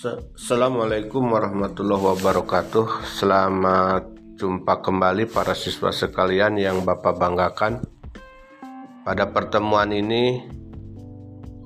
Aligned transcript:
Assalamualaikum 0.00 1.28
warahmatullahi 1.28 2.00
wabarakatuh. 2.16 3.04
Selamat 3.04 4.08
jumpa 4.40 4.80
kembali 4.80 5.28
para 5.28 5.52
siswa 5.52 5.92
sekalian 5.92 6.56
yang 6.56 6.88
Bapak 6.88 7.20
banggakan. 7.20 7.84
Pada 9.04 9.28
pertemuan 9.28 9.92
ini 9.92 10.40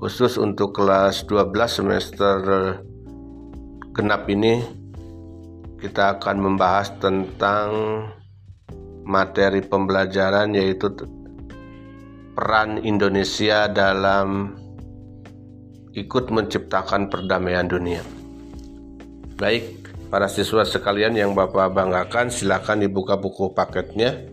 khusus 0.03 0.35
untuk 0.35 0.75
kelas 0.75 1.23
12 1.31 1.47
semester 1.79 2.35
genap 3.95 4.27
ini 4.27 4.59
kita 5.79 6.19
akan 6.19 6.35
membahas 6.35 6.91
tentang 6.99 7.71
materi 9.07 9.63
pembelajaran 9.63 10.51
yaitu 10.51 10.91
peran 12.35 12.83
Indonesia 12.83 13.71
dalam 13.71 14.59
ikut 15.95 16.35
menciptakan 16.35 17.07
perdamaian 17.07 17.71
dunia. 17.71 18.24
Baik, 19.35 19.91
para 20.07 20.31
siswa 20.31 20.63
sekalian 20.63 21.11
yang 21.11 21.35
Bapak 21.35 21.75
banggakan, 21.75 22.31
silakan 22.31 22.87
dibuka 22.87 23.19
buku 23.19 23.51
paketnya. 23.51 24.31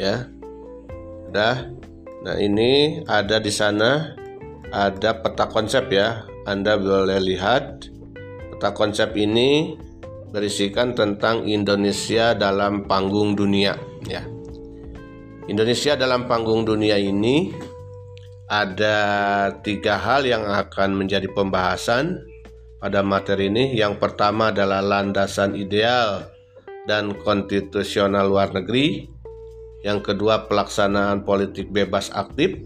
Ya. 0.00 0.32
Udah. 1.28 1.68
Nah, 2.24 2.36
ini 2.40 3.04
ada 3.04 3.36
di 3.36 3.52
sana 3.52 4.16
ada 4.72 5.12
peta 5.12 5.44
konsep 5.52 5.92
ya. 5.92 6.24
Anda 6.48 6.80
boleh 6.80 7.20
lihat 7.20 7.92
peta 8.56 8.72
konsep 8.72 9.12
ini 9.12 9.76
berisikan 10.32 10.96
tentang 10.96 11.44
Indonesia 11.44 12.32
dalam 12.32 12.88
panggung 12.88 13.36
dunia 13.36 13.76
ya. 14.08 14.24
Indonesia 15.52 16.00
dalam 16.00 16.24
panggung 16.24 16.64
dunia 16.64 16.96
ini 16.96 17.52
ada 18.48 18.96
tiga 19.60 20.00
hal 20.00 20.24
yang 20.24 20.48
akan 20.48 20.96
menjadi 20.96 21.28
pembahasan 21.28 22.29
pada 22.80 23.04
materi 23.04 23.52
ini. 23.52 23.76
Yang 23.76 24.00
pertama 24.00 24.50
adalah 24.50 24.80
landasan 24.80 25.54
ideal 25.54 26.26
dan 26.88 27.12
konstitusional 27.20 28.26
luar 28.32 28.50
negeri. 28.56 29.06
Yang 29.84 30.12
kedua 30.12 30.48
pelaksanaan 30.48 31.22
politik 31.22 31.68
bebas 31.70 32.10
aktif. 32.16 32.56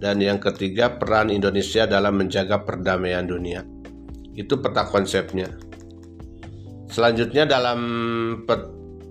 Dan 0.00 0.24
yang 0.24 0.40
ketiga 0.40 0.96
peran 0.96 1.28
Indonesia 1.28 1.84
dalam 1.84 2.16
menjaga 2.16 2.64
perdamaian 2.64 3.28
dunia. 3.28 3.60
Itu 4.32 4.56
peta 4.64 4.88
konsepnya. 4.88 5.52
Selanjutnya 6.88 7.44
dalam 7.44 7.80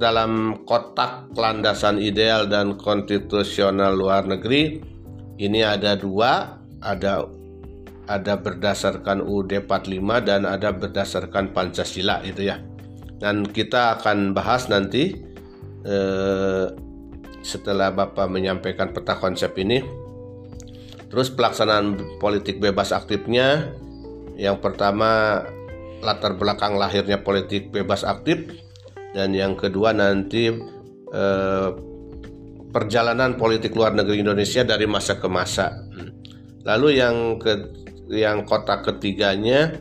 dalam 0.02 0.64
kotak 0.66 1.30
landasan 1.38 2.02
ideal 2.02 2.50
dan 2.50 2.74
konstitusional 2.82 3.94
luar 3.94 4.26
negeri 4.26 4.82
ini 5.40 5.64
ada 5.64 5.96
dua, 5.96 6.60
ada 6.84 7.24
ada 8.10 8.42
berdasarkan 8.42 9.22
UUD 9.22 9.70
45 9.70 10.26
dan 10.26 10.50
ada 10.50 10.74
berdasarkan 10.74 11.54
Pancasila 11.54 12.26
itu 12.26 12.50
ya. 12.50 12.58
Dan 13.22 13.46
kita 13.46 14.02
akan 14.02 14.34
bahas 14.34 14.66
nanti 14.66 15.14
eh, 15.86 16.66
setelah 17.46 17.94
Bapak 17.94 18.26
menyampaikan 18.26 18.90
peta 18.90 19.14
konsep 19.22 19.54
ini. 19.62 19.86
Terus 21.10 21.30
pelaksanaan 21.30 22.18
politik 22.18 22.58
bebas 22.58 22.90
aktifnya 22.90 23.70
yang 24.38 24.58
pertama 24.58 25.42
latar 26.02 26.34
belakang 26.38 26.80
lahirnya 26.80 27.22
politik 27.22 27.70
bebas 27.76 28.08
aktif 28.08 28.46
dan 29.14 29.34
yang 29.38 29.54
kedua 29.54 29.94
nanti 29.94 30.50
eh, 31.14 31.70
perjalanan 32.70 33.38
politik 33.38 33.74
luar 33.78 33.94
negeri 33.94 34.22
Indonesia 34.22 34.66
dari 34.66 34.86
masa 34.90 35.18
ke 35.22 35.30
masa. 35.30 35.86
Lalu 36.66 37.02
yang 37.02 37.42
ke 37.42 37.80
yang 38.10 38.44
kota 38.44 38.82
ketiganya 38.82 39.78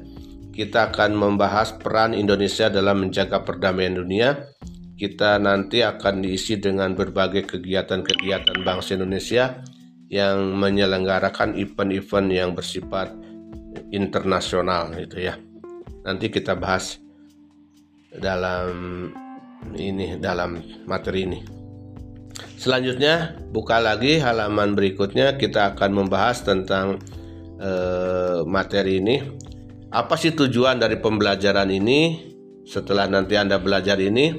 kita 0.53 0.91
akan 0.91 1.15
membahas 1.15 1.79
peran 1.79 2.13
Indonesia 2.13 2.67
dalam 2.67 3.07
menjaga 3.07 3.47
perdamaian 3.47 3.95
dunia. 3.95 4.51
Kita 4.99 5.39
nanti 5.39 5.87
akan 5.87 6.27
diisi 6.27 6.59
dengan 6.59 6.99
berbagai 6.99 7.47
kegiatan-kegiatan 7.47 8.67
bangsa 8.67 8.99
Indonesia 8.99 9.63
yang 10.11 10.59
menyelenggarakan 10.59 11.55
event-event 11.55 12.29
yang 12.35 12.51
bersifat 12.59 13.15
internasional 13.95 14.91
itu 14.99 15.31
ya. 15.31 15.39
Nanti 16.03 16.27
kita 16.27 16.59
bahas 16.59 16.99
dalam 18.11 18.75
ini 19.79 20.19
dalam 20.19 20.59
materi 20.91 21.31
ini. 21.31 21.41
Selanjutnya 22.59 23.39
buka 23.55 23.79
lagi 23.79 24.19
halaman 24.19 24.75
berikutnya 24.75 25.39
kita 25.39 25.79
akan 25.79 26.03
membahas 26.03 26.43
tentang 26.43 26.99
eh, 27.59 28.41
materi 28.47 29.03
ini. 29.03 29.17
Apa 29.89 30.15
sih 30.15 30.33
tujuan 30.37 30.79
dari 30.79 31.01
pembelajaran 31.01 31.69
ini? 31.69 32.31
Setelah 32.69 33.09
nanti 33.09 33.33
Anda 33.35 33.57
belajar 33.57 33.97
ini, 33.97 34.37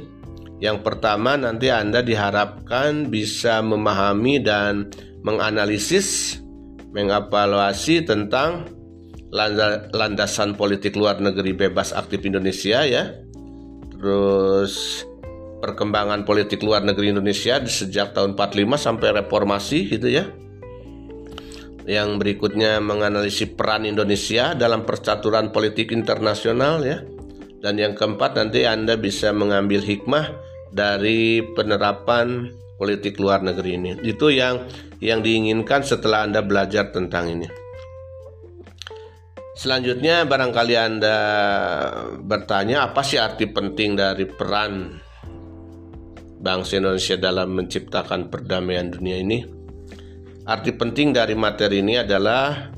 yang 0.62 0.86
pertama 0.86 1.34
nanti 1.34 1.74
Anda 1.74 2.06
diharapkan 2.06 3.10
bisa 3.10 3.66
memahami 3.66 4.38
dan 4.38 4.94
menganalisis, 5.26 6.38
mengevaluasi 6.94 8.06
tentang 8.06 8.70
landasan 9.94 10.54
politik 10.54 10.94
luar 10.94 11.18
negeri 11.18 11.58
bebas 11.58 11.90
aktif 11.90 12.22
Indonesia 12.22 12.86
ya. 12.86 13.18
Terus 13.98 15.02
perkembangan 15.60 16.24
politik 16.24 16.62
luar 16.62 16.86
negeri 16.86 17.12
Indonesia 17.12 17.60
sejak 17.66 18.14
tahun 18.14 18.38
45 18.38 18.78
sampai 18.80 19.10
reformasi 19.26 19.92
gitu 19.92 20.08
ya 20.08 20.30
yang 21.88 22.20
berikutnya 22.20 22.82
menganalisis 22.84 23.54
peran 23.56 23.88
Indonesia 23.88 24.58
dalam 24.58 24.84
percaturan 24.84 25.54
politik 25.54 25.96
internasional 25.96 26.84
ya. 26.84 27.04
Dan 27.60 27.76
yang 27.76 27.92
keempat 27.92 28.40
nanti 28.40 28.64
Anda 28.64 28.96
bisa 28.96 29.36
mengambil 29.36 29.84
hikmah 29.84 30.32
dari 30.72 31.44
penerapan 31.56 32.56
politik 32.80 33.20
luar 33.20 33.44
negeri 33.44 33.76
ini. 33.76 33.92
Itu 34.00 34.32
yang 34.32 34.64
yang 35.04 35.20
diinginkan 35.20 35.84
setelah 35.84 36.24
Anda 36.24 36.40
belajar 36.40 36.96
tentang 36.96 37.28
ini. 37.36 37.48
Selanjutnya 39.60 40.24
barangkali 40.24 40.76
Anda 40.80 41.18
bertanya 42.24 42.88
apa 42.88 43.04
sih 43.04 43.20
arti 43.20 43.44
penting 43.52 44.00
dari 44.00 44.24
peran 44.24 45.04
bangsa 46.40 46.80
Indonesia 46.80 47.20
dalam 47.20 47.60
menciptakan 47.60 48.32
perdamaian 48.32 48.88
dunia 48.88 49.20
ini? 49.20 49.59
Arti 50.50 50.74
penting 50.74 51.14
dari 51.14 51.38
materi 51.38 51.86
ini 51.86 52.02
adalah 52.02 52.74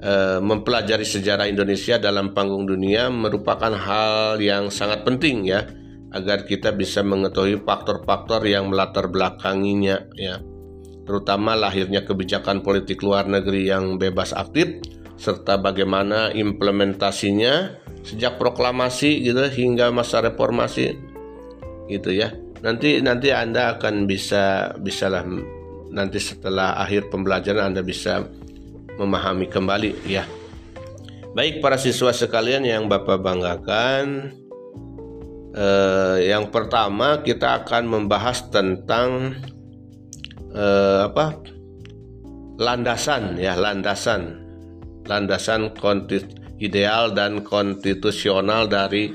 e, 0.00 0.40
mempelajari 0.40 1.04
sejarah 1.04 1.44
Indonesia 1.44 2.00
dalam 2.00 2.32
panggung 2.32 2.64
dunia 2.64 3.12
merupakan 3.12 3.68
hal 3.76 4.40
yang 4.40 4.72
sangat 4.72 5.04
penting 5.04 5.44
ya 5.44 5.68
agar 6.16 6.48
kita 6.48 6.72
bisa 6.72 7.04
mengetahui 7.04 7.60
faktor-faktor 7.60 8.40
yang 8.48 8.72
melatar 8.72 9.12
belakanginya 9.12 10.08
ya. 10.16 10.40
Terutama 11.04 11.60
lahirnya 11.60 12.08
kebijakan 12.08 12.64
politik 12.64 13.04
luar 13.04 13.28
negeri 13.28 13.68
yang 13.68 14.00
bebas 14.00 14.32
aktif 14.32 14.80
serta 15.20 15.60
bagaimana 15.60 16.32
implementasinya 16.32 17.84
sejak 18.00 18.40
proklamasi 18.40 19.28
gitu 19.28 19.44
hingga 19.44 19.92
masa 19.92 20.24
reformasi 20.24 20.96
gitu 21.92 22.16
ya. 22.16 22.32
Nanti 22.64 23.04
nanti 23.04 23.28
anda 23.28 23.76
akan 23.76 24.08
bisa 24.08 24.72
bisalah 24.80 25.28
nanti 25.90 26.20
setelah 26.20 26.76
akhir 26.78 27.08
pembelajaran 27.08 27.72
Anda 27.72 27.82
bisa 27.82 28.26
memahami 28.98 29.46
kembali 29.48 30.04
ya. 30.04 30.26
Baik 31.32 31.62
para 31.62 31.78
siswa 31.78 32.10
sekalian 32.10 32.66
yang 32.66 32.90
Bapak 32.90 33.22
banggakan, 33.22 34.34
eh, 35.54 36.16
yang 36.34 36.50
pertama 36.50 37.22
kita 37.22 37.62
akan 37.62 37.84
membahas 37.86 38.48
tentang 38.50 39.38
eh, 40.52 41.00
apa? 41.06 41.38
landasan 42.58 43.38
ya, 43.38 43.54
landasan. 43.54 44.44
Landasan 45.06 45.72
ideal 46.58 47.14
dan 47.14 47.46
konstitusional 47.46 48.66
dari 48.66 49.14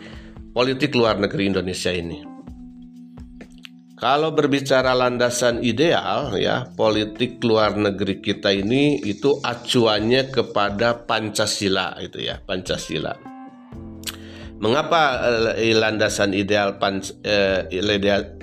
politik 0.56 0.96
luar 0.96 1.20
negeri 1.20 1.52
Indonesia 1.52 1.92
ini. 1.92 2.33
Kalau 4.04 4.36
berbicara 4.36 4.92
landasan 4.92 5.64
ideal 5.64 6.36
ya, 6.36 6.68
politik 6.76 7.40
luar 7.40 7.80
negeri 7.80 8.20
kita 8.20 8.52
ini 8.52 9.00
itu 9.00 9.40
acuannya 9.40 10.28
kepada 10.28 11.08
Pancasila 11.08 11.96
itu 12.04 12.20
ya, 12.20 12.36
Pancasila. 12.44 13.16
Mengapa 14.60 15.24
eh, 15.56 15.72
landasan 15.72 16.36
ideal 16.36 16.76
eh, 17.24 17.64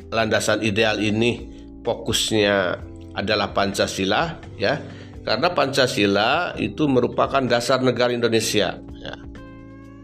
landasan 0.09 0.65
ideal 0.65 0.97
ini 0.97 1.45
fokusnya 1.85 2.81
adalah 3.21 3.53
Pancasila 3.53 4.41
ya? 4.57 4.81
Karena 5.29 5.53
Pancasila 5.53 6.57
itu 6.57 6.89
merupakan 6.89 7.45
dasar 7.45 7.85
negara 7.85 8.17
Indonesia 8.17 8.81
ya. 8.97 9.15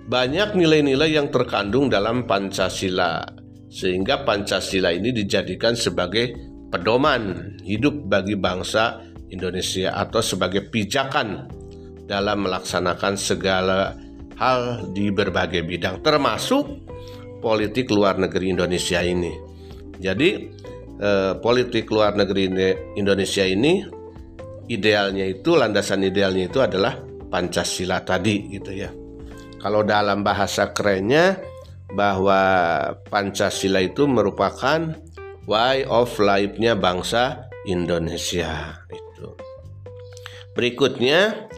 Banyak 0.04 0.52
nilai-nilai 0.52 1.16
yang 1.16 1.32
terkandung 1.32 1.88
dalam 1.88 2.28
Pancasila 2.28 3.35
sehingga 3.76 4.24
Pancasila 4.24 4.88
ini 4.88 5.12
dijadikan 5.12 5.76
sebagai 5.76 6.32
pedoman 6.72 7.52
hidup 7.60 8.08
bagi 8.08 8.32
bangsa 8.32 9.04
Indonesia 9.28 9.92
atau 9.92 10.24
sebagai 10.24 10.72
pijakan 10.72 11.44
dalam 12.08 12.48
melaksanakan 12.48 13.20
segala 13.20 13.92
hal 14.40 14.88
di 14.96 15.12
berbagai 15.12 15.60
bidang 15.60 16.00
termasuk 16.00 16.88
politik 17.44 17.92
luar 17.92 18.16
negeri 18.16 18.56
Indonesia 18.56 19.04
ini. 19.04 19.36
Jadi 20.00 20.30
eh, 20.96 21.32
politik 21.36 21.92
luar 21.92 22.16
negeri 22.16 22.48
Indonesia 22.96 23.44
ini 23.44 23.84
idealnya 24.72 25.28
itu 25.28 25.52
landasan 25.52 26.00
idealnya 26.00 26.48
itu 26.48 26.64
adalah 26.64 26.96
Pancasila 27.28 28.00
tadi 28.00 28.56
gitu 28.56 28.72
ya. 28.72 28.88
Kalau 29.60 29.84
dalam 29.84 30.24
bahasa 30.24 30.72
kerennya 30.72 31.55
bahwa 31.94 32.40
Pancasila 33.06 33.78
itu 33.78 34.10
merupakan 34.10 34.94
way 35.46 35.86
of 35.86 36.10
life-nya 36.18 36.74
bangsa 36.74 37.46
Indonesia 37.66 38.82
itu. 38.90 39.28
Berikutnya 40.56 41.50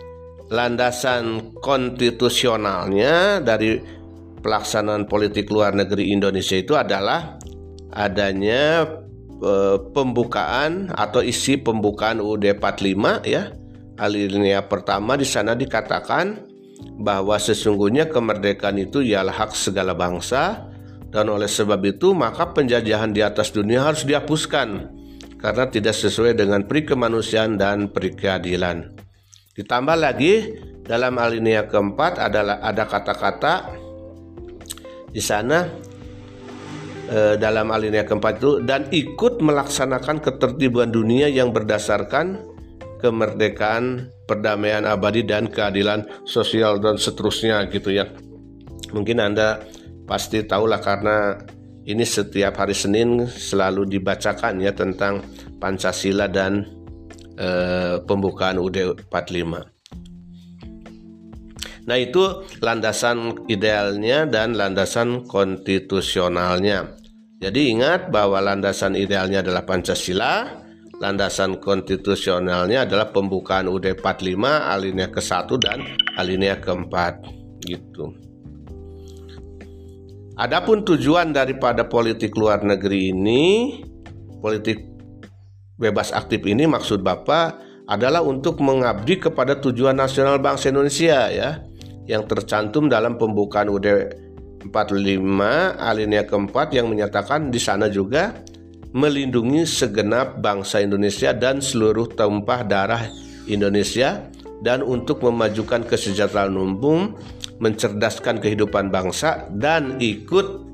landasan 0.48 1.52
konstitusionalnya 1.60 3.40
dari 3.44 3.80
pelaksanaan 4.40 5.04
politik 5.04 5.52
luar 5.52 5.76
negeri 5.76 6.12
Indonesia 6.12 6.56
itu 6.56 6.72
adalah 6.72 7.36
adanya 7.92 8.86
e, 9.40 9.52
pembukaan 9.92 10.88
atau 10.92 11.20
isi 11.20 11.60
pembukaan 11.60 12.20
UUD 12.24 12.56
45 12.56 13.28
ya. 13.28 13.52
Alinea 13.98 14.62
pertama 14.70 15.18
di 15.18 15.26
sana 15.26 15.58
dikatakan 15.58 16.47
bahwa 16.98 17.38
sesungguhnya 17.38 18.10
kemerdekaan 18.10 18.78
itu 18.78 19.02
ialah 19.02 19.34
hak 19.34 19.54
segala 19.54 19.94
bangsa 19.94 20.66
dan 21.08 21.30
oleh 21.32 21.48
sebab 21.48 21.80
itu 21.86 22.12
maka 22.12 22.50
penjajahan 22.52 23.14
di 23.14 23.24
atas 23.24 23.54
dunia 23.54 23.86
harus 23.86 24.04
dihapuskan 24.04 24.98
karena 25.38 25.64
tidak 25.70 25.94
sesuai 25.94 26.34
dengan 26.34 26.66
peri 26.66 26.82
kemanusiaan 26.82 27.54
dan 27.56 27.88
peri 27.88 28.12
keadilan. 28.12 28.92
Ditambah 29.54 29.96
lagi 29.98 30.58
dalam 30.82 31.14
alinea 31.18 31.66
keempat 31.70 32.18
adalah 32.18 32.62
ada 32.62 32.84
kata-kata 32.86 33.54
di 35.08 35.22
sana 35.22 35.66
eh, 37.08 37.34
dalam 37.38 37.70
alinea 37.70 38.04
keempat 38.04 38.34
itu 38.42 38.52
dan 38.66 38.90
ikut 38.90 39.40
melaksanakan 39.40 40.20
ketertiban 40.20 40.90
dunia 40.90 41.30
yang 41.30 41.54
berdasarkan 41.54 42.57
kemerdekaan, 42.98 44.10
perdamaian 44.26 44.84
abadi 44.84 45.24
dan 45.24 45.48
keadilan 45.48 46.04
sosial 46.26 46.82
dan 46.82 46.98
seterusnya 46.98 47.64
gitu 47.70 47.94
ya. 47.94 48.10
Mungkin 48.92 49.22
Anda 49.22 49.62
pasti 50.04 50.44
tahulah 50.44 50.82
karena 50.82 51.38
ini 51.88 52.04
setiap 52.04 52.60
hari 52.60 52.76
Senin 52.76 53.24
selalu 53.24 53.88
dibacakan 53.88 54.60
ya 54.60 54.76
tentang 54.76 55.24
Pancasila 55.56 56.28
dan 56.28 56.68
eh, 57.40 57.96
pembukaan 58.04 58.60
UUD 58.60 59.08
45. 59.08 59.78
Nah, 61.88 61.96
itu 61.96 62.44
landasan 62.60 63.48
idealnya 63.48 64.28
dan 64.28 64.52
landasan 64.52 65.24
konstitusionalnya. 65.24 66.92
Jadi 67.40 67.72
ingat 67.72 68.12
bahwa 68.12 68.44
landasan 68.44 68.92
idealnya 68.92 69.40
adalah 69.40 69.64
Pancasila, 69.64 70.67
landasan 70.98 71.62
konstitusionalnya 71.62 72.82
adalah 72.86 73.14
pembukaan 73.14 73.70
UUD 73.70 74.02
45 74.02 74.34
alinea 74.44 75.08
ke-1 75.10 75.48
dan 75.62 75.78
alinea 76.18 76.58
ke-4 76.58 76.94
gitu. 77.66 78.14
Adapun 80.38 80.86
tujuan 80.86 81.34
daripada 81.34 81.86
politik 81.86 82.34
luar 82.38 82.62
negeri 82.62 83.10
ini, 83.10 83.44
politik 84.38 84.86
bebas 85.78 86.14
aktif 86.14 86.42
ini 86.46 86.66
maksud 86.66 87.02
Bapak 87.02 87.58
adalah 87.90 88.22
untuk 88.22 88.62
mengabdi 88.62 89.18
kepada 89.18 89.58
tujuan 89.58 89.98
nasional 89.98 90.38
bangsa 90.38 90.70
Indonesia 90.70 91.30
ya 91.30 91.62
yang 92.06 92.26
tercantum 92.26 92.86
dalam 92.86 93.18
pembukaan 93.18 93.70
UD 93.70 93.86
45 94.66 94.70
alinea 95.78 96.26
keempat 96.26 96.74
yang 96.74 96.90
menyatakan 96.90 97.50
di 97.50 97.58
sana 97.62 97.86
juga 97.86 98.34
melindungi 98.92 99.68
segenap 99.68 100.40
bangsa 100.40 100.80
Indonesia 100.80 101.36
dan 101.36 101.60
seluruh 101.60 102.08
tumpah 102.08 102.64
darah 102.64 103.04
Indonesia 103.48 104.28
dan 104.64 104.82
untuk 104.82 105.22
memajukan 105.22 105.86
kesejahteraan 105.86 106.56
umum, 106.56 107.14
mencerdaskan 107.62 108.42
kehidupan 108.42 108.90
bangsa 108.90 109.46
dan 109.54 110.00
ikut 110.02 110.66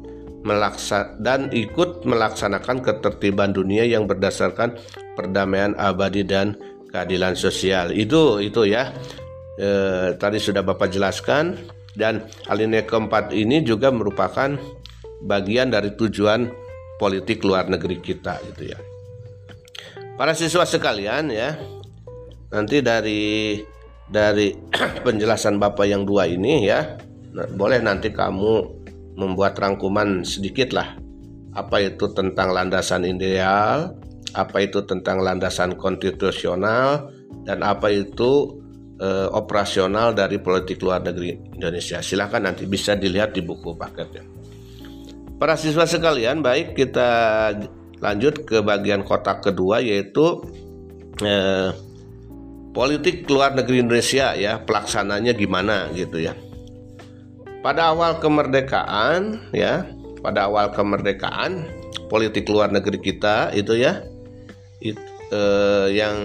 melaksa 0.44 1.16
dan 1.24 1.48
ikut 1.48 2.04
melaksanakan 2.04 2.84
ketertiban 2.84 3.56
dunia 3.56 3.88
yang 3.88 4.04
berdasarkan 4.04 4.76
perdamaian 5.16 5.72
abadi 5.80 6.20
dan 6.20 6.56
keadilan 6.92 7.32
sosial. 7.32 7.90
Itu 7.96 8.38
itu 8.44 8.68
ya 8.68 8.92
eh, 9.56 10.14
tadi 10.20 10.36
sudah 10.36 10.60
Bapak 10.60 10.92
jelaskan 10.92 11.56
dan 11.96 12.28
alinea 12.46 12.84
keempat 12.84 13.32
ini 13.32 13.64
juga 13.64 13.88
merupakan 13.88 14.52
bagian 15.24 15.72
dari 15.72 15.96
tujuan 15.96 16.63
politik 17.00 17.42
luar 17.42 17.66
negeri 17.66 17.98
kita 17.98 18.38
gitu 18.52 18.72
ya. 18.74 18.78
Para 20.14 20.30
siswa 20.34 20.62
sekalian 20.62 21.30
ya, 21.30 21.58
nanti 22.54 22.78
dari 22.78 23.58
dari 24.06 24.54
penjelasan 25.06 25.58
Bapak 25.58 25.90
yang 25.90 26.06
dua 26.06 26.30
ini 26.30 26.70
ya, 26.70 26.98
nah, 27.34 27.50
boleh 27.50 27.82
nanti 27.82 28.14
kamu 28.14 28.82
membuat 29.14 29.58
rangkuman 29.58 30.22
sedikit 30.26 30.74
lah 30.74 31.04
apa 31.54 31.78
itu 31.86 32.10
tentang 32.10 32.50
landasan 32.50 33.06
ideal, 33.06 33.94
apa 34.34 34.58
itu 34.66 34.82
tentang 34.82 35.22
landasan 35.22 35.78
konstitusional, 35.78 37.14
dan 37.46 37.62
apa 37.62 37.94
itu 37.94 38.58
eh, 38.98 39.30
operasional 39.30 40.12
dari 40.12 40.42
politik 40.42 40.82
luar 40.82 41.06
negeri 41.06 41.38
Indonesia. 41.54 42.02
Silahkan 42.02 42.42
nanti 42.42 42.66
bisa 42.66 42.98
dilihat 42.98 43.38
di 43.38 43.42
buku 43.46 43.78
paketnya. 43.78 44.26
Para 45.44 45.60
siswa 45.60 45.84
sekalian, 45.84 46.40
baik 46.40 46.72
kita 46.72 47.04
lanjut 48.00 48.48
ke 48.48 48.64
bagian 48.64 49.04
kotak 49.04 49.44
kedua 49.44 49.76
yaitu 49.76 50.40
eh, 51.20 51.68
politik 52.72 53.28
luar 53.28 53.52
negeri 53.52 53.84
Indonesia 53.84 54.32
ya 54.32 54.64
pelaksananya 54.64 55.36
gimana 55.36 55.92
gitu 55.92 56.16
ya. 56.24 56.32
Pada 57.60 57.92
awal 57.92 58.24
kemerdekaan 58.24 59.52
ya, 59.52 59.84
pada 60.24 60.48
awal 60.48 60.72
kemerdekaan 60.72 61.68
politik 62.08 62.48
luar 62.48 62.72
negeri 62.72 63.04
kita 63.04 63.52
itu 63.52 63.76
ya, 63.76 64.00
itu, 64.80 64.96
eh, 65.28 65.92
yang 65.92 66.16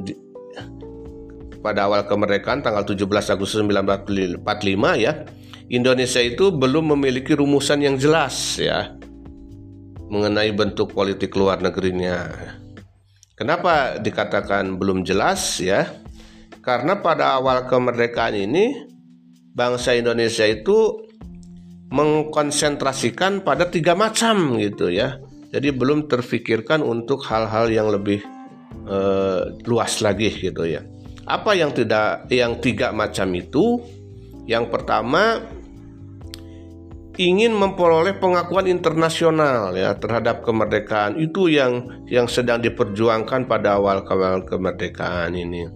di, 0.00 0.16
pada 1.60 1.92
awal 1.92 2.08
kemerdekaan 2.08 2.64
tanggal 2.64 2.88
17 2.88 3.04
Agustus 3.36 3.60
1945 3.68 4.40
ya 4.96 5.28
Indonesia 5.72 6.20
itu 6.20 6.52
belum 6.52 6.92
memiliki 6.92 7.32
rumusan 7.32 7.80
yang 7.80 7.96
jelas 7.96 8.60
ya 8.60 8.92
mengenai 10.12 10.52
bentuk 10.52 10.92
politik 10.92 11.32
luar 11.32 11.64
negerinya. 11.64 12.28
Kenapa 13.32 13.96
dikatakan 13.96 14.76
belum 14.76 15.00
jelas 15.08 15.64
ya? 15.64 15.88
Karena 16.60 17.00
pada 17.00 17.40
awal 17.40 17.64
kemerdekaan 17.64 18.36
ini 18.36 18.84
bangsa 19.56 19.96
Indonesia 19.96 20.44
itu 20.44 21.08
mengkonsentrasikan 21.88 23.40
pada 23.40 23.72
tiga 23.72 23.96
macam 23.96 24.60
gitu 24.60 24.92
ya. 24.92 25.16
Jadi 25.56 25.72
belum 25.72 26.04
terfikirkan 26.04 26.84
untuk 26.84 27.24
hal-hal 27.24 27.72
yang 27.72 27.88
lebih 27.88 28.20
uh, 28.84 29.56
luas 29.64 30.04
lagi 30.04 30.28
gitu 30.36 30.68
ya. 30.68 30.84
Apa 31.24 31.56
yang 31.56 31.72
tidak 31.72 32.28
yang 32.28 32.60
tiga 32.60 32.92
macam 32.92 33.32
itu? 33.32 33.80
Yang 34.44 34.68
pertama 34.68 35.40
ingin 37.28 37.52
memperoleh 37.54 38.16
pengakuan 38.18 38.66
internasional 38.66 39.74
ya 39.76 39.94
terhadap 39.98 40.42
kemerdekaan 40.42 41.20
itu 41.20 41.52
yang 41.52 41.86
yang 42.08 42.26
sedang 42.26 42.58
diperjuangkan 42.64 43.46
pada 43.46 43.78
awal 43.78 44.02
awal 44.06 44.42
kemerdekaan 44.42 45.36
ini. 45.36 45.68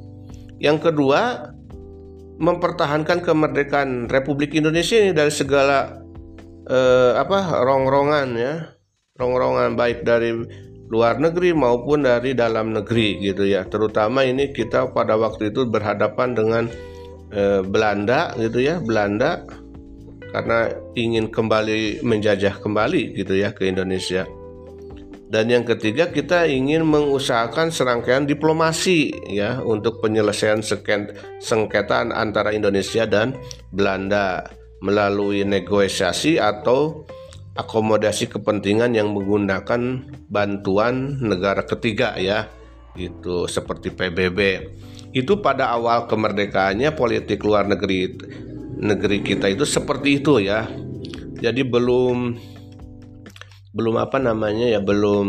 Yang 0.58 0.90
kedua 0.90 1.52
mempertahankan 2.36 3.24
kemerdekaan 3.24 4.08
Republik 4.08 4.56
Indonesia 4.56 4.96
ini 4.96 5.12
dari 5.12 5.32
segala 5.32 6.00
eh, 6.68 7.12
apa 7.16 7.64
rongrongan 7.64 8.28
ya 8.36 8.54
rongrongan 9.16 9.74
baik 9.74 10.04
dari 10.04 10.36
luar 10.86 11.18
negeri 11.18 11.50
maupun 11.50 12.06
dari 12.06 12.32
dalam 12.32 12.70
negeri 12.70 13.18
gitu 13.22 13.42
ya. 13.46 13.66
Terutama 13.66 14.22
ini 14.22 14.54
kita 14.54 14.94
pada 14.94 15.18
waktu 15.18 15.50
itu 15.50 15.66
berhadapan 15.66 16.36
dengan 16.36 16.64
e, 17.34 17.66
Belanda 17.66 18.32
gitu 18.38 18.62
ya, 18.62 18.78
Belanda 18.78 19.42
karena 20.30 20.72
ingin 20.94 21.30
kembali 21.30 22.02
menjajah 22.02 22.58
kembali 22.62 23.18
gitu 23.18 23.34
ya 23.36 23.52
ke 23.52 23.68
Indonesia. 23.68 24.26
Dan 25.26 25.50
yang 25.50 25.66
ketiga 25.66 26.14
kita 26.14 26.46
ingin 26.46 26.86
mengusahakan 26.86 27.74
serangkaian 27.74 28.30
diplomasi 28.30 29.10
ya 29.26 29.58
untuk 29.58 29.98
penyelesaian 29.98 30.62
sengketa 31.42 32.06
antara 32.14 32.54
Indonesia 32.54 33.10
dan 33.10 33.34
Belanda 33.74 34.46
melalui 34.78 35.42
negosiasi 35.42 36.38
atau 36.38 37.02
akomodasi 37.58 38.30
kepentingan 38.30 38.94
yang 38.94 39.10
menggunakan 39.10 40.06
bantuan 40.30 41.18
negara 41.18 41.64
ketiga 41.66 42.14
ya 42.20 42.46
itu 42.94 43.48
seperti 43.48 43.92
PBB 43.92 44.38
itu 45.16 45.40
pada 45.40 45.72
awal 45.72 46.04
kemerdekaannya 46.04 46.92
politik 46.92 47.40
luar 47.40 47.64
negeri 47.64 48.12
negeri 48.76 49.24
kita 49.24 49.48
itu 49.50 49.64
seperti 49.64 50.20
itu 50.22 50.40
ya. 50.40 50.68
Jadi 51.36 51.64
belum 51.64 52.36
belum 53.76 53.94
apa 54.00 54.16
namanya 54.16 54.72
ya 54.72 54.80
belum 54.80 55.28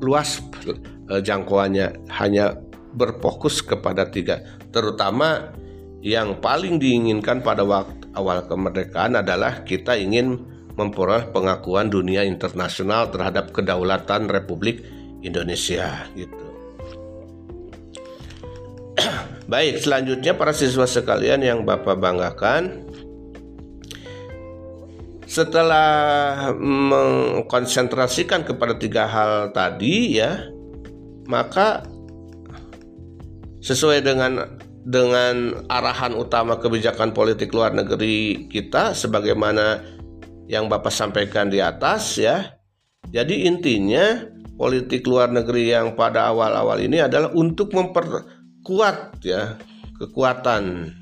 luas 0.00 0.40
eh, 0.64 1.20
jangkauannya 1.20 2.08
hanya 2.08 2.56
berfokus 2.96 3.60
kepada 3.60 4.08
tiga 4.08 4.40
terutama 4.72 5.52
yang 6.00 6.40
paling 6.40 6.80
diinginkan 6.80 7.44
pada 7.44 7.60
waktu 7.62 8.08
awal 8.16 8.48
kemerdekaan 8.48 9.20
adalah 9.20 9.62
kita 9.62 9.94
ingin 9.94 10.40
memperoleh 10.74 11.28
pengakuan 11.30 11.92
dunia 11.92 12.24
internasional 12.24 13.12
terhadap 13.12 13.52
kedaulatan 13.52 14.32
Republik 14.32 14.80
Indonesia 15.20 16.08
gitu. 16.16 16.49
Baik, 19.50 19.82
selanjutnya 19.82 20.38
para 20.38 20.54
siswa 20.54 20.86
sekalian 20.86 21.42
yang 21.42 21.66
Bapak 21.66 21.98
banggakan, 21.98 22.86
setelah 25.26 26.50
mengkonsentrasikan 26.54 28.46
kepada 28.46 28.74
tiga 28.78 29.06
hal 29.06 29.54
tadi 29.54 30.18
ya 30.18 30.50
maka 31.30 31.86
sesuai 33.62 34.02
dengan 34.02 34.58
dengan 34.82 35.66
arahan 35.70 36.18
utama 36.18 36.58
kebijakan 36.58 37.14
politik 37.14 37.54
luar 37.54 37.70
negeri 37.70 38.50
kita 38.50 38.90
sebagaimana 38.94 39.82
yang 40.50 40.66
Bapak 40.66 40.90
sampaikan 40.90 41.46
di 41.46 41.62
atas 41.62 42.18
ya. 42.18 42.58
Jadi 43.06 43.46
intinya 43.46 44.18
politik 44.58 45.06
luar 45.06 45.30
negeri 45.30 45.70
yang 45.70 45.94
pada 45.94 46.26
awal-awal 46.26 46.82
ini 46.82 46.98
adalah 46.98 47.30
untuk 47.38 47.70
memperkuat 48.60 49.24
ya 49.24 49.56
kekuatan. 49.96 50.92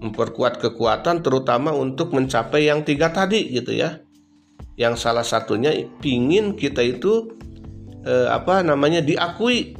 Memperkuat 0.00 0.56
kekuatan 0.60 1.20
terutama 1.20 1.76
untuk 1.76 2.16
mencapai 2.16 2.72
yang 2.72 2.80
tiga 2.80 3.12
tadi 3.12 3.52
gitu 3.52 3.76
ya. 3.76 4.00
Yang 4.80 5.04
salah 5.04 5.24
satunya 5.24 5.72
pingin 6.00 6.56
kita 6.56 6.80
itu 6.80 7.28
eh, 8.08 8.28
apa 8.28 8.64
namanya 8.64 9.04
diakui 9.04 9.76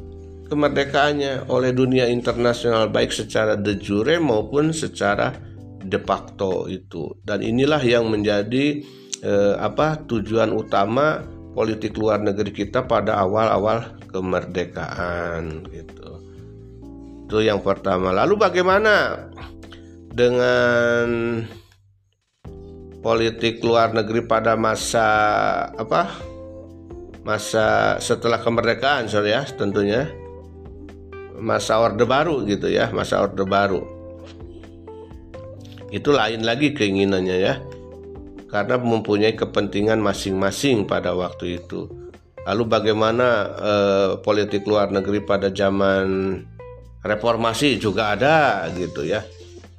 kemerdekaannya 0.53 1.49
oleh 1.49 1.73
dunia 1.73 2.13
internasional 2.13 2.93
baik 2.93 3.09
secara 3.09 3.57
de 3.57 3.77
jure 3.81 4.21
maupun 4.21 4.77
secara 4.77 5.33
de 5.81 5.97
facto 5.97 6.69
itu. 6.69 7.09
Dan 7.25 7.41
inilah 7.41 7.81
yang 7.81 8.09
menjadi 8.13 8.85
eh, 9.25 9.55
apa 9.57 10.01
tujuan 10.05 10.53
utama 10.53 11.25
politik 11.57 11.97
luar 11.97 12.21
negeri 12.21 12.53
kita 12.53 12.85
pada 12.85 13.17
awal-awal 13.17 13.97
kemerdekaan 14.13 15.65
gitu 15.73 16.06
itu 17.27 17.43
yang 17.43 17.59
pertama. 17.59 18.15
Lalu 18.15 18.39
bagaimana 18.39 19.27
dengan 20.15 21.07
politik 23.03 23.59
luar 23.67 23.91
negeri 23.91 24.23
pada 24.23 24.55
masa 24.55 25.09
apa 25.75 26.07
masa 27.27 27.99
setelah 27.99 28.39
kemerdekaan 28.39 29.11
sorry 29.11 29.35
ya 29.35 29.43
tentunya. 29.43 30.07
Masa 31.37 31.83
orde 31.83 32.07
baru 32.07 32.47
gitu 32.47 32.71
ya 32.71 32.95
masa 32.95 33.21
orde 33.21 33.43
baru. 33.43 33.83
Itu 35.91 36.15
lain 36.15 36.47
lagi 36.47 36.73
keinginannya 36.79 37.37
ya 37.43 37.59
karena 38.55 38.79
mempunyai 38.79 39.35
kepentingan 39.35 39.99
masing-masing 39.99 40.87
pada 40.87 41.11
waktu 41.13 41.59
itu. 41.59 41.91
Lalu 42.47 42.63
bagaimana 42.71 43.29
eh, 43.59 44.11
politik 44.23 44.63
luar 44.63 44.95
negeri 44.95 45.21
pada 45.27 45.51
zaman 45.51 46.07
reformasi 47.03 47.77
juga 47.77 48.15
ada 48.17 48.67
gitu 48.73 49.05
ya. 49.05 49.25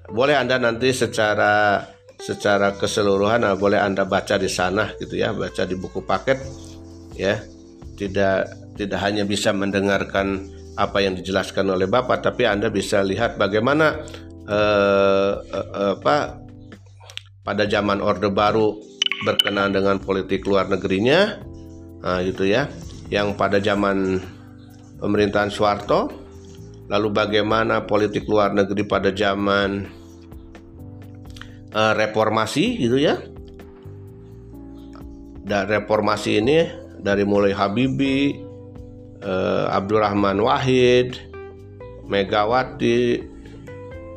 Boleh 0.07 0.39
anda 0.39 0.59
nanti 0.59 0.91
secara 0.95 1.83
secara 2.17 2.74
keseluruhan 2.74 3.45
nah, 3.45 3.53
boleh 3.53 3.77
anda 3.77 4.01
baca 4.01 4.41
di 4.41 4.50
sana 4.50 4.89
gitu 4.97 5.21
ya 5.21 5.31
baca 5.33 5.63
di 5.65 5.75
buku 5.77 6.03
paket 6.03 6.38
ya. 7.17 7.39
Tidak 7.97 8.38
tidak 8.77 9.00
hanya 9.01 9.25
bisa 9.25 9.50
mendengarkan 9.53 10.53
apa 10.77 11.01
yang 11.01 11.17
dijelaskan 11.17 11.74
oleh 11.74 11.89
bapak 11.89 12.21
tapi 12.21 12.45
anda 12.45 12.69
bisa 12.69 13.01
lihat 13.01 13.41
bagaimana 13.41 14.05
eh, 14.45 15.33
eh, 15.41 15.93
apa 15.97 16.38
pada 17.41 17.63
zaman 17.65 18.03
orde 18.03 18.29
baru 18.29 18.77
berkenaan 19.25 19.74
dengan 19.74 19.97
politik 19.97 20.45
luar 20.45 20.69
negerinya 20.69 21.41
nah, 22.03 22.21
gitu 22.21 22.45
ya. 22.45 22.69
Yang 23.07 23.39
pada 23.39 23.57
zaman 23.63 24.19
pemerintahan 25.00 25.47
Soeharto 25.47 26.26
lalu 26.88 27.08
bagaimana 27.12 27.84
politik 27.84 28.24
luar 28.27 28.56
negeri 28.56 28.88
pada 28.88 29.12
zaman 29.12 29.88
uh, 31.75 31.94
reformasi 31.96 32.79
gitu 32.79 32.98
ya? 33.00 33.20
Dan 35.48 35.63
reformasi 35.72 36.44
ini 36.44 36.67
dari 37.00 37.24
mulai 37.24 37.56
Habibie 37.56 38.36
uh, 39.24 39.72
Abdurrahman 39.72 40.44
Wahid 40.44 41.15
Megawati 42.08 43.24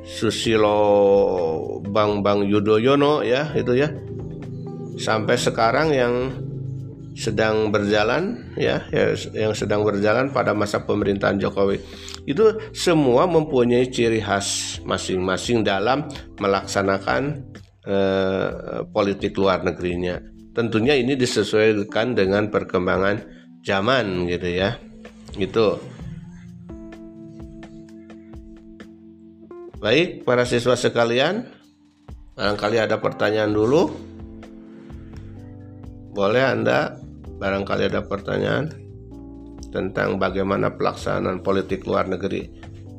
Susilo 0.03 1.79
Bang 1.87 2.23
Bang 2.23 2.43
Yudhoyono 2.47 3.23
ya 3.23 3.51
itu 3.55 3.79
ya. 3.79 3.95
Sampai 4.99 5.39
sekarang 5.39 5.95
yang 5.95 6.15
sedang 7.21 7.69
berjalan 7.69 8.49
ya 8.57 8.81
yang 9.37 9.53
sedang 9.53 9.85
berjalan 9.85 10.33
pada 10.33 10.57
masa 10.57 10.81
pemerintahan 10.89 11.37
Jokowi. 11.37 11.77
Itu 12.25 12.73
semua 12.73 13.29
mempunyai 13.29 13.93
ciri 13.93 14.25
khas 14.25 14.81
masing-masing 14.89 15.61
dalam 15.61 16.09
melaksanakan 16.41 17.45
eh, 17.85 18.49
politik 18.89 19.37
luar 19.37 19.61
negerinya. 19.61 20.17
Tentunya 20.57 20.97
ini 20.97 21.13
disesuaikan 21.13 22.17
dengan 22.17 22.49
perkembangan 22.49 23.21
zaman 23.61 24.25
gitu 24.25 24.49
ya. 24.49 24.81
Gitu. 25.37 25.77
Baik 29.81 30.25
para 30.25 30.49
siswa 30.49 30.77
sekalian 30.77 31.45
barangkali 32.33 32.77
ada 32.81 32.97
pertanyaan 32.97 33.53
dulu. 33.53 34.09
Boleh 36.11 36.43
anda 36.43 37.00
barangkali 37.41 37.89
ada 37.89 38.05
pertanyaan 38.05 38.69
tentang 39.73 40.21
bagaimana 40.21 40.77
pelaksanaan 40.77 41.41
politik 41.41 41.89
luar 41.89 42.05
negeri 42.05 42.45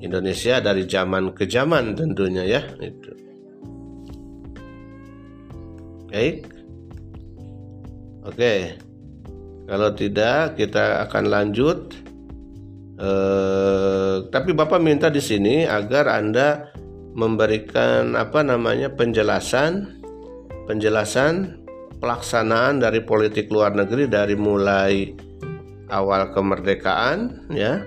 Indonesia 0.01 0.57
dari 0.57 0.89
zaman 0.89 1.37
ke 1.37 1.45
zaman 1.45 1.93
tentunya 1.93 2.43
ya 2.43 2.61
itu. 2.81 3.11
Baik. 6.09 6.49
Oke. 8.25 8.53
Kalau 9.69 9.89
tidak 9.95 10.57
kita 10.57 11.05
akan 11.07 11.25
lanjut. 11.29 11.79
Eh, 13.01 14.15
tapi 14.29 14.51
Bapak 14.53 14.81
minta 14.81 15.07
di 15.09 15.21
sini 15.21 15.63
agar 15.65 16.11
Anda 16.11 16.69
memberikan 17.17 18.13
apa 18.13 18.45
namanya 18.45 18.93
penjelasan 18.93 19.99
penjelasan 20.69 21.60
pelaksanaan 22.01 22.81
dari 22.81 23.05
politik 23.05 23.53
luar 23.53 23.77
negeri 23.77 24.09
dari 24.09 24.33
mulai 24.33 25.13
awal 25.93 26.33
kemerdekaan 26.33 27.47
ya. 27.53 27.85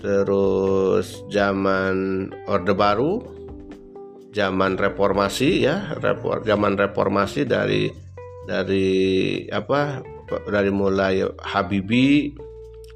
Terus 0.00 1.24
zaman 1.28 2.28
orde 2.48 2.72
baru 2.72 3.20
zaman 4.32 4.80
reformasi 4.80 5.68
ya. 5.68 5.94
Repor, 6.00 6.42
zaman 6.42 6.80
reformasi 6.80 7.44
dari 7.44 7.92
dari 8.48 8.88
apa 9.52 10.00
dari 10.48 10.72
mulai 10.72 11.24
Habibie 11.44 12.32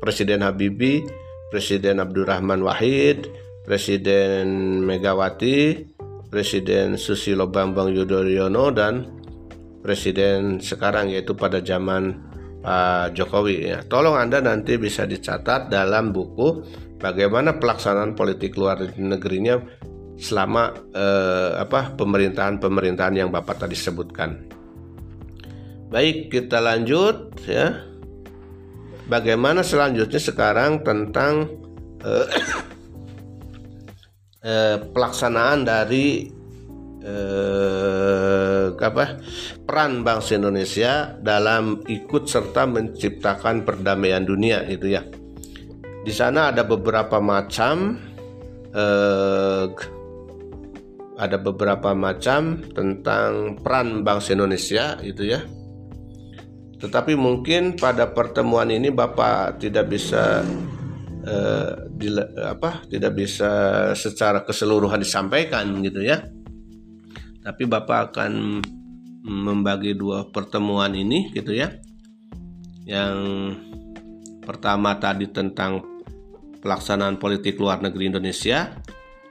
Presiden 0.01 0.41
Habibie 0.45 1.05
Presiden 1.53 2.01
Abdurrahman 2.01 2.61
Wahid 2.65 3.29
Presiden 3.65 4.81
Megawati 4.85 5.85
Presiden 6.29 7.01
Susilo 7.01 7.49
Bambang 7.49 7.93
Yudhoyono 7.93 8.69
dan 8.73 9.18
presiden 9.81 10.59
sekarang 10.59 11.13
yaitu 11.13 11.35
pada 11.35 11.63
zaman 11.63 12.29
Pak 12.59 13.15
Jokowi 13.15 13.71
ya. 13.71 13.79
Tolong 13.87 14.19
Anda 14.19 14.43
nanti 14.43 14.77
bisa 14.77 15.07
dicatat 15.07 15.71
dalam 15.71 16.13
buku 16.13 16.67
bagaimana 16.99 17.57
pelaksanaan 17.57 18.19
politik 18.19 18.59
luar 18.59 18.83
negerinya 18.99 19.63
selama 20.19 20.75
eh, 20.93 21.63
apa 21.63 21.95
pemerintahan-pemerintahan 21.95 23.15
yang 23.15 23.31
Bapak 23.31 23.65
tadi 23.65 23.79
sebutkan. 23.79 24.51
Baik, 25.89 26.29
kita 26.29 26.61
lanjut 26.61 27.33
ya. 27.49 27.89
Bagaimana 29.09 29.65
selanjutnya 29.65 30.21
sekarang 30.21 30.85
tentang 30.85 31.49
eh, 32.05 32.27
eh, 34.51 34.77
pelaksanaan 34.93 35.65
dari 35.65 36.37
eh, 37.03 38.67
apa 38.75 39.05
peran 39.63 40.03
bangsa 40.03 40.39
Indonesia 40.39 41.15
dalam 41.19 41.83
ikut 41.87 42.25
serta 42.27 42.65
menciptakan 42.67 43.63
perdamaian 43.67 44.25
dunia 44.25 44.65
itu 44.67 44.95
ya. 44.95 45.03
Di 46.03 46.13
sana 46.15 46.55
ada 46.55 46.65
beberapa 46.65 47.21
macam 47.21 47.99
eh, 48.73 49.67
ada 51.19 51.37
beberapa 51.43 51.91
macam 51.99 52.63
tentang 52.71 53.59
peran 53.59 54.07
bangsa 54.07 54.39
Indonesia 54.39 54.97
itu 55.03 55.27
ya. 55.27 55.43
Tetapi 56.79 57.19
mungkin 57.19 57.75
pada 57.75 58.07
pertemuan 58.15 58.71
ini 58.71 58.95
Bapak 58.95 59.59
tidak 59.59 59.91
bisa 59.91 60.47
eh, 61.27 61.73
di, 61.91 62.07
apa 62.39 62.87
tidak 62.87 63.19
bisa 63.19 63.51
secara 63.99 64.47
keseluruhan 64.47 65.03
disampaikan 65.03 65.67
gitu 65.83 66.07
ya. 66.07 66.23
Tapi 67.43 67.63
Bapak 67.65 68.13
akan 68.13 68.63
membagi 69.25 69.95
dua 69.95 70.29
pertemuan 70.29 70.95
ini 70.95 71.31
gitu 71.33 71.55
ya. 71.55 71.75
Yang 72.89 73.19
pertama 74.45 74.97
tadi 74.97 75.29
tentang 75.29 75.85
pelaksanaan 76.59 77.21
politik 77.21 77.61
luar 77.61 77.85
negeri 77.85 78.11
Indonesia 78.11 78.81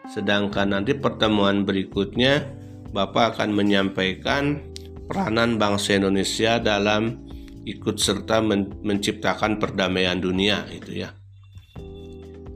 Sedangkan 0.07 0.71
nanti 0.71 0.95
pertemuan 0.95 1.67
berikutnya 1.67 2.47
Bapak 2.87 3.35
akan 3.35 3.51
menyampaikan 3.51 4.63
peranan 5.11 5.59
bangsa 5.59 5.99
Indonesia 5.99 6.55
dalam 6.63 7.27
ikut 7.67 7.99
serta 7.99 8.39
men 8.39 8.71
menciptakan 8.79 9.59
perdamaian 9.59 10.15
dunia 10.15 10.63
itu 10.71 11.03
ya. 11.03 11.11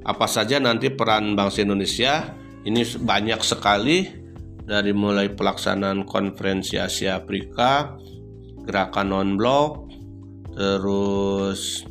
Apa 0.08 0.26
saja 0.26 0.58
nanti 0.64 0.88
peran 0.88 1.36
bangsa 1.36 1.68
Indonesia 1.68 2.32
ini 2.64 2.88
banyak 2.88 3.44
sekali 3.44 4.08
dari 4.72 4.96
mulai 4.96 5.28
pelaksanaan 5.28 6.08
konferensi 6.08 6.80
Asia 6.80 7.20
Afrika, 7.20 8.00
gerakan 8.64 9.12
non-blok, 9.12 9.92
terus 10.56 11.84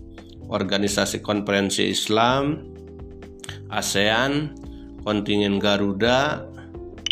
organisasi 0.49 1.20
konferensi 1.20 1.92
Islam, 1.92 2.64
ASEAN, 3.68 4.56
kontingen 5.04 5.60
Garuda 5.60 6.49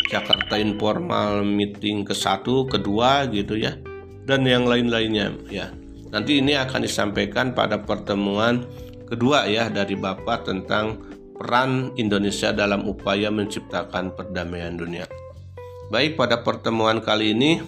Jakarta 0.09 0.57
Informal 0.57 1.45
Meeting 1.45 2.01
ke 2.01 2.17
satu, 2.17 2.65
kedua 2.65 3.29
gitu 3.29 3.53
ya, 3.53 3.77
dan 4.25 4.49
yang 4.49 4.65
lain-lainnya 4.65 5.37
ya. 5.53 5.69
Nanti 6.09 6.41
ini 6.41 6.57
akan 6.57 6.81
disampaikan 6.81 7.53
pada 7.53 7.77
pertemuan 7.77 8.65
kedua 9.05 9.45
ya 9.45 9.69
dari 9.69 9.93
Bapak 9.93 10.49
tentang 10.49 10.97
peran 11.37 11.93
Indonesia 12.01 12.49
dalam 12.49 12.89
upaya 12.89 13.29
menciptakan 13.29 14.17
perdamaian 14.17 14.73
dunia. 14.73 15.05
Baik 15.89 16.17
pada 16.17 16.45
pertemuan 16.45 17.01
kali 17.01 17.33
ini 17.33 17.61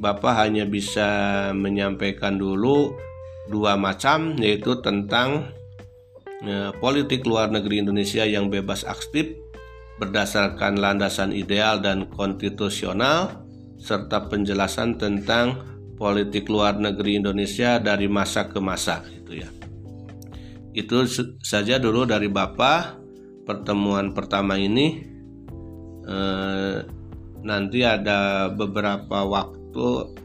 Bapak 0.00 0.42
hanya 0.42 0.66
bisa 0.66 1.06
menyampaikan 1.54 2.40
dulu 2.40 2.96
dua 3.46 3.76
macam 3.76 4.34
yaitu 4.40 4.80
tentang 4.80 5.54
Ya, 6.44 6.76
politik 6.76 7.24
luar 7.24 7.48
negeri 7.48 7.80
Indonesia 7.80 8.20
yang 8.28 8.52
bebas 8.52 8.84
aktif 8.84 9.32
berdasarkan 9.96 10.76
landasan 10.76 11.32
ideal 11.32 11.80
dan 11.80 12.04
konstitusional 12.12 13.48
serta 13.80 14.28
penjelasan 14.28 15.00
tentang 15.00 15.64
politik 15.96 16.52
luar 16.52 16.76
negeri 16.76 17.16
Indonesia 17.16 17.80
dari 17.80 18.12
masa 18.12 18.44
ke 18.44 18.60
masa 18.60 19.00
itu 19.08 19.40
ya. 19.40 19.48
Itu 20.76 21.08
saja 21.40 21.80
dulu 21.80 22.04
dari 22.04 22.28
Bapak 22.28 23.00
pertemuan 23.48 24.12
pertama 24.12 24.60
ini 24.60 25.00
eh, 26.04 26.76
nanti 27.44 27.84
ada 27.84 28.48
beberapa 28.48 29.22
waktu 29.22 30.16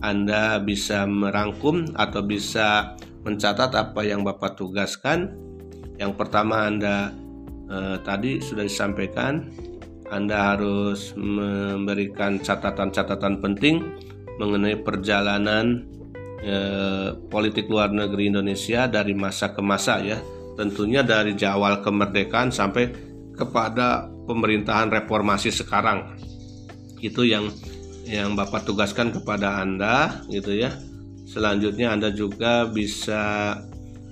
Anda 0.00 0.60
bisa 0.64 1.04
merangkum 1.04 1.92
atau 1.92 2.24
bisa 2.24 2.96
mencatat 3.24 3.72
apa 3.72 4.00
yang 4.04 4.24
Bapak 4.24 4.56
tugaskan. 4.56 5.32
Yang 6.00 6.12
pertama 6.16 6.68
Anda 6.68 7.12
eh, 7.68 7.96
tadi 8.00 8.40
sudah 8.40 8.64
disampaikan, 8.64 9.48
Anda 10.08 10.56
harus 10.56 11.12
memberikan 11.16 12.40
catatan-catatan 12.40 13.44
penting 13.44 13.76
mengenai 14.40 14.80
perjalanan 14.80 15.84
eh, 16.40 17.12
politik 17.28 17.68
luar 17.68 17.92
negeri 17.92 18.32
Indonesia 18.32 18.88
dari 18.88 19.12
masa 19.12 19.52
ke 19.52 19.60
masa 19.60 20.00
ya. 20.00 20.16
Tentunya 20.54 21.02
dari 21.04 21.34
awal 21.44 21.82
kemerdekaan 21.82 22.54
sampai 22.54 22.88
kepada 23.34 24.13
pemerintahan 24.24 24.90
reformasi 24.90 25.52
sekarang. 25.52 26.16
Itu 27.00 27.24
yang 27.24 27.52
yang 28.04 28.36
Bapak 28.36 28.68
tugaskan 28.68 29.12
kepada 29.16 29.64
Anda 29.64 30.24
gitu 30.28 30.52
ya 30.52 30.72
Selanjutnya 31.24 31.96
Anda 31.96 32.12
juga 32.12 32.68
bisa 32.68 33.56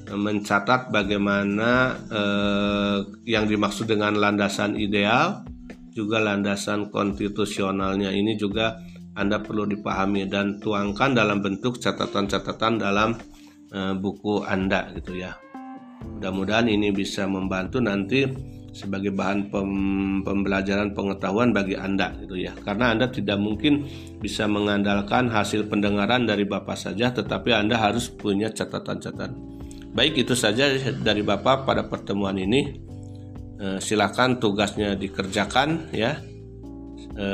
eh, 0.09 0.17
mencatat 0.17 0.89
bagaimana 0.89 1.95
eh, 2.09 2.99
yang 3.29 3.45
dimaksud 3.45 3.87
dengan 3.87 4.17
landasan 4.17 4.81
ideal, 4.81 5.45
juga 5.93 6.19
landasan 6.25 6.89
konstitusionalnya 6.89 8.11
ini 8.11 8.35
juga 8.41 8.81
Anda 9.13 9.45
perlu 9.45 9.69
dipahami 9.69 10.25
dan 10.25 10.57
tuangkan 10.57 11.13
dalam 11.13 11.45
bentuk 11.45 11.77
catatan-catatan 11.79 12.81
dalam 12.81 13.15
eh, 13.71 13.95
buku 13.95 14.43
Anda 14.49 14.89
gitu 14.97 15.21
ya. 15.21 15.37
Mudah-mudahan 16.03 16.67
ini 16.67 16.91
bisa 16.91 17.29
membantu 17.31 17.79
nanti 17.79 18.27
sebagai 18.73 19.13
bahan 19.13 19.53
pem, 19.53 19.71
pembelajaran 20.25 20.97
pengetahuan 20.97 21.53
bagi 21.53 21.77
Anda 21.77 22.17
gitu 22.25 22.41
ya. 22.41 22.57
Karena 22.65 22.97
Anda 22.97 23.13
tidak 23.13 23.37
mungkin 23.37 23.85
bisa 24.19 24.49
mengandalkan 24.49 25.29
hasil 25.29 25.69
pendengaran 25.69 26.25
dari 26.25 26.49
Bapak 26.49 26.75
saja 26.81 27.13
tetapi 27.13 27.53
Anda 27.53 27.77
harus 27.77 28.09
punya 28.09 28.49
catatan-catatan. 28.49 29.37
Baik 29.93 30.25
itu 30.25 30.33
saja 30.33 30.73
dari 31.05 31.21
Bapak 31.21 31.69
pada 31.69 31.85
pertemuan 31.85 32.41
ini. 32.41 32.81
E, 33.61 33.77
silakan 33.77 34.41
tugasnya 34.41 34.97
dikerjakan 34.97 35.93
ya. 35.93 36.17
E, 37.13 37.27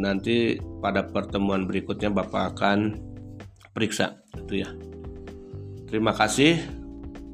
nanti 0.00 0.56
pada 0.80 1.04
pertemuan 1.04 1.68
berikutnya 1.68 2.08
Bapak 2.08 2.56
akan 2.56 2.96
periksa 3.76 4.16
itu 4.32 4.64
ya. 4.64 4.72
Terima 5.92 6.16
kasih. 6.16 6.56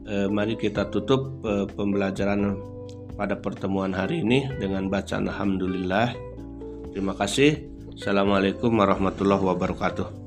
E, 0.02 0.26
mari 0.26 0.58
kita 0.58 0.90
tutup 0.90 1.46
pembelajaran 1.78 2.74
pada 3.16 3.40
pertemuan 3.40 3.96
hari 3.96 4.20
ini 4.22 4.46
dengan 4.60 4.92
bacaan 4.92 5.26
Alhamdulillah. 5.26 6.12
Terima 6.92 7.16
kasih. 7.16 7.64
Assalamualaikum 7.96 8.76
warahmatullahi 8.76 9.40
wabarakatuh. 9.40 10.25